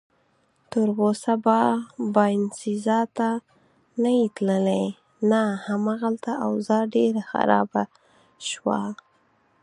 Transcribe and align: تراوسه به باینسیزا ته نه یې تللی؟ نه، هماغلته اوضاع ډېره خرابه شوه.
تراوسه 0.71 1.33
به 1.43 1.59
باینسیزا 2.15 2.99
ته 3.15 3.29
نه 4.01 4.11
یې 4.19 4.27
تللی؟ 4.35 4.85
نه، 5.31 5.41
هماغلته 5.65 6.31
اوضاع 6.45 6.83
ډېره 6.93 7.21
خرابه 7.31 7.83
شوه. 8.49 8.79